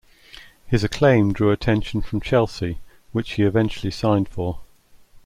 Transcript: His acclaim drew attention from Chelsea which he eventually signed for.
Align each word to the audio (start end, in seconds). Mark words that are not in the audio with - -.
His 0.65 0.83
acclaim 0.83 1.31
drew 1.31 1.51
attention 1.51 2.01
from 2.01 2.21
Chelsea 2.21 2.79
which 3.11 3.33
he 3.33 3.43
eventually 3.43 3.91
signed 3.91 4.27
for. 4.29 4.61